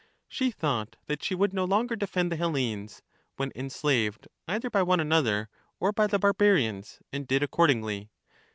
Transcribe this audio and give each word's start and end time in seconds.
She 0.27 0.49
thought 0.49 0.95
that 1.05 1.21
she 1.23 1.35
would 1.35 1.53
no 1.53 1.63
longer 1.63 1.95
defend 1.95 2.31
the 2.31 2.35
Hellenes, 2.35 3.03
when 3.35 3.51
enslaved 3.55 4.27
either 4.47 4.67
by 4.71 4.81
one 4.81 4.99
another 4.99 5.47
or 5.79 5.91
by 5.91 6.07
the 6.07 6.17
barbarians, 6.17 7.03
and 7.13 7.27
did 7.27 7.43
accordingly. 7.43 8.09